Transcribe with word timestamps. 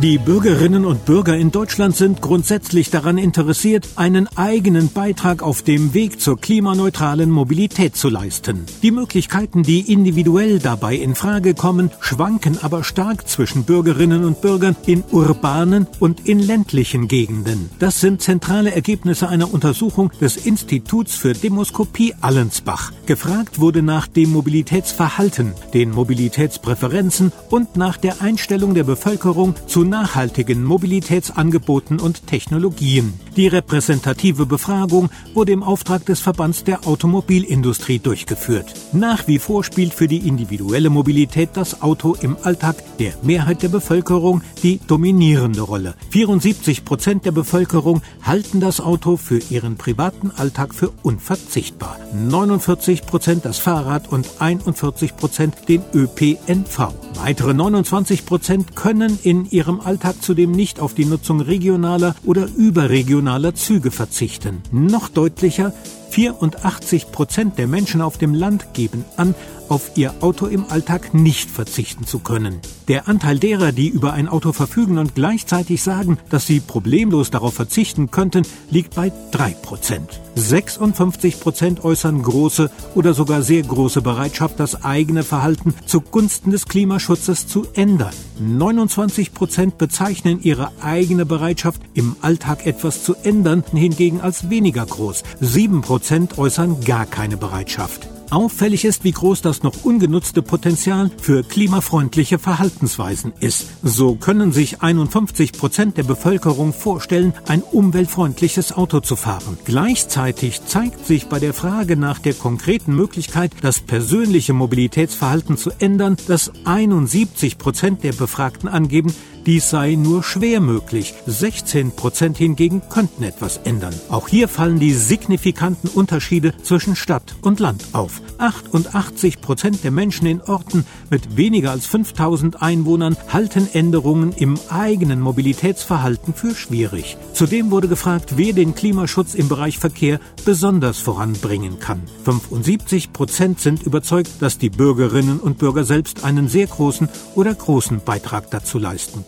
Die 0.00 0.18
Bürgerinnen 0.18 0.86
und 0.86 1.04
Bürger 1.04 1.36
in 1.36 1.52
Deutschland 1.52 1.94
sind 1.94 2.22
grundsätzlich 2.22 2.90
daran 2.90 3.18
interessiert, 3.18 3.90
einen 3.96 4.26
eigenen 4.36 4.90
Beitrag 4.90 5.42
auf 5.42 5.62
dem 5.62 5.92
Weg 5.92 6.20
zur 6.20 6.40
klimaneutralen 6.40 7.30
Mobilität 7.30 7.94
zu 7.94 8.08
leisten. 8.08 8.64
Die 8.82 8.90
Möglichkeiten, 8.90 9.62
die 9.62 9.92
individuell 9.92 10.58
dabei 10.58 10.96
in 10.96 11.14
Frage 11.14 11.54
kommen, 11.54 11.90
schwanken 12.00 12.58
aber 12.62 12.84
stark 12.84 13.28
zwischen 13.28 13.64
Bürgerinnen 13.64 14.24
und 14.24 14.40
Bürgern 14.40 14.76
in 14.86 15.04
urbanen 15.12 15.86
und 16.00 16.26
in 16.26 16.40
ländlichen 16.40 17.06
Gegenden. 17.06 17.70
Das 17.78 18.00
sind 18.00 18.22
zentrale 18.22 18.74
Ergebnisse 18.74 19.28
einer 19.28 19.52
Untersuchung 19.52 20.10
des 20.20 20.36
Instituts 20.36 21.14
für 21.14 21.34
Demoskopie 21.34 22.14
Allensbach. 22.22 22.92
Gefragt 23.06 23.60
wurde 23.60 23.82
nach 23.82 24.08
dem 24.08 24.32
Mobilitätsverhalten, 24.32 25.52
den 25.74 25.90
Mobilitätspräferenzen 25.90 27.30
und 27.50 27.76
nach 27.76 27.98
der 27.98 28.22
Einstellung 28.22 28.74
der 28.74 28.84
Bevölkerung 28.84 29.54
zu 29.66 29.81
nachhaltigen 29.84 30.64
Mobilitätsangeboten 30.64 32.00
und 32.00 32.26
Technologien. 32.26 33.12
Die 33.36 33.48
repräsentative 33.48 34.46
Befragung 34.46 35.10
wurde 35.34 35.52
im 35.52 35.62
Auftrag 35.62 36.04
des 36.06 36.20
Verbands 36.20 36.64
der 36.64 36.86
Automobilindustrie 36.86 37.98
durchgeführt. 37.98 38.74
Nach 38.92 39.26
wie 39.26 39.38
vor 39.38 39.64
spielt 39.64 39.94
für 39.94 40.08
die 40.08 40.28
individuelle 40.28 40.90
Mobilität 40.90 41.50
das 41.54 41.82
Auto 41.82 42.14
im 42.20 42.36
Alltag 42.42 42.76
der 42.98 43.14
Mehrheit 43.22 43.62
der 43.62 43.68
Bevölkerung 43.68 44.42
die 44.62 44.80
dominierende 44.86 45.62
Rolle. 45.62 45.94
74 46.10 46.84
Prozent 46.84 47.24
der 47.24 47.32
Bevölkerung 47.32 48.02
halten 48.22 48.60
das 48.60 48.80
Auto 48.80 49.16
für 49.16 49.38
ihren 49.50 49.76
privaten 49.76 50.30
Alltag 50.30 50.74
für 50.74 50.90
unverzichtbar. 51.02 51.98
49 52.14 53.06
Prozent 53.06 53.44
das 53.44 53.58
Fahrrad 53.58 54.12
und 54.12 54.28
41 54.38 55.16
Prozent 55.16 55.68
den 55.68 55.82
ÖPNV. 55.94 56.92
Weitere 57.14 57.54
29 57.54 58.26
Prozent 58.26 58.76
können 58.76 59.18
in 59.22 59.46
ihrem 59.50 59.71
Alltag 59.80 60.22
zudem 60.22 60.52
nicht 60.52 60.80
auf 60.80 60.94
die 60.94 61.04
Nutzung 61.04 61.40
regionaler 61.40 62.14
oder 62.24 62.48
überregionaler 62.56 63.54
Züge 63.54 63.90
verzichten. 63.90 64.62
Noch 64.70 65.08
deutlicher, 65.08 65.72
84 66.12 67.10
Prozent 67.10 67.56
der 67.56 67.66
Menschen 67.66 68.02
auf 68.02 68.18
dem 68.18 68.34
Land 68.34 68.74
geben 68.74 69.06
an, 69.16 69.34
auf 69.70 69.92
ihr 69.94 70.12
Auto 70.20 70.46
im 70.46 70.66
Alltag 70.68 71.14
nicht 71.14 71.50
verzichten 71.50 72.06
zu 72.06 72.18
können. 72.18 72.60
Der 72.88 73.08
Anteil 73.08 73.38
derer, 73.38 73.72
die 73.72 73.88
über 73.88 74.12
ein 74.12 74.28
Auto 74.28 74.52
verfügen 74.52 74.98
und 74.98 75.14
gleichzeitig 75.14 75.82
sagen, 75.82 76.18
dass 76.28 76.46
sie 76.46 76.60
problemlos 76.60 77.30
darauf 77.30 77.54
verzichten 77.54 78.10
könnten, 78.10 78.42
liegt 78.70 78.94
bei 78.94 79.10
3 79.30 79.50
Prozent. 79.62 80.20
56 80.34 81.40
Prozent 81.40 81.84
äußern 81.84 82.22
große 82.22 82.70
oder 82.94 83.14
sogar 83.14 83.42
sehr 83.42 83.62
große 83.62 84.02
Bereitschaft, 84.02 84.60
das 84.60 84.84
eigene 84.84 85.22
Verhalten 85.22 85.74
zugunsten 85.86 86.50
des 86.50 86.66
Klimaschutzes 86.66 87.46
zu 87.46 87.66
ändern. 87.74 88.12
29 88.40 89.32
Prozent 89.32 89.78
bezeichnen 89.78 90.42
ihre 90.42 90.70
eigene 90.82 91.24
Bereitschaft, 91.24 91.80
im 91.94 92.16
Alltag 92.20 92.66
etwas 92.66 93.04
zu 93.04 93.14
ändern, 93.22 93.62
hingegen 93.72 94.20
als 94.20 94.50
weniger 94.50 94.84
groß. 94.84 95.22
7 95.40 95.80
Prozent 96.02 96.36
äußern 96.36 96.80
gar 96.80 97.06
keine 97.06 97.36
Bereitschaft. 97.36 98.08
Auffällig 98.28 98.84
ist, 98.84 99.04
wie 99.04 99.12
groß 99.12 99.40
das 99.40 99.62
noch 99.62 99.84
ungenutzte 99.84 100.42
Potenzial 100.42 101.12
für 101.16 101.44
klimafreundliche 101.44 102.40
Verhaltensweisen 102.40 103.32
ist. 103.38 103.68
So 103.84 104.16
können 104.16 104.50
sich 104.50 104.82
51 104.82 105.52
Prozent 105.52 105.96
der 105.98 106.02
Bevölkerung 106.02 106.72
vorstellen, 106.72 107.34
ein 107.46 107.62
umweltfreundliches 107.62 108.72
Auto 108.72 108.98
zu 108.98 109.14
fahren. 109.14 109.58
Gleichzeitig 109.64 110.64
zeigt 110.66 111.06
sich 111.06 111.28
bei 111.28 111.38
der 111.38 111.54
Frage 111.54 111.96
nach 111.96 112.18
der 112.18 112.34
konkreten 112.34 112.96
Möglichkeit, 112.96 113.52
das 113.60 113.78
persönliche 113.78 114.54
Mobilitätsverhalten 114.54 115.56
zu 115.56 115.70
ändern, 115.78 116.16
dass 116.26 116.50
71 116.64 117.58
Prozent 117.58 118.02
der 118.02 118.12
Befragten 118.12 118.68
angeben, 118.68 119.14
dies 119.46 119.70
sei 119.70 119.94
nur 119.94 120.22
schwer 120.22 120.60
möglich. 120.60 121.14
16 121.26 121.92
Prozent 121.92 122.38
hingegen 122.38 122.82
könnten 122.88 123.22
etwas 123.22 123.58
ändern. 123.64 123.94
Auch 124.08 124.28
hier 124.28 124.48
fallen 124.48 124.78
die 124.78 124.92
signifikanten 124.92 125.88
Unterschiede 125.88 126.54
zwischen 126.62 126.96
Stadt 126.96 127.34
und 127.42 127.60
Land 127.60 127.84
auf. 127.92 128.20
88 128.38 129.40
Prozent 129.40 129.84
der 129.84 129.90
Menschen 129.90 130.26
in 130.26 130.40
Orten 130.42 130.86
mit 131.10 131.36
weniger 131.36 131.70
als 131.70 131.86
5000 131.86 132.62
Einwohnern 132.62 133.16
halten 133.32 133.68
Änderungen 133.72 134.32
im 134.32 134.58
eigenen 134.68 135.20
Mobilitätsverhalten 135.20 136.34
für 136.34 136.54
schwierig. 136.54 137.16
Zudem 137.32 137.70
wurde 137.70 137.88
gefragt, 137.88 138.34
wer 138.36 138.52
den 138.52 138.74
Klimaschutz 138.74 139.34
im 139.34 139.48
Bereich 139.48 139.78
Verkehr 139.78 140.20
besonders 140.44 140.98
voranbringen 140.98 141.78
kann. 141.80 142.02
75 142.24 143.12
Prozent 143.12 143.60
sind 143.60 143.82
überzeugt, 143.82 144.30
dass 144.40 144.58
die 144.58 144.70
Bürgerinnen 144.70 145.40
und 145.40 145.58
Bürger 145.58 145.84
selbst 145.84 146.24
einen 146.24 146.48
sehr 146.48 146.66
großen 146.66 147.08
oder 147.34 147.54
großen 147.54 148.00
Beitrag 148.04 148.50
dazu 148.50 148.78
leisten 148.78 149.24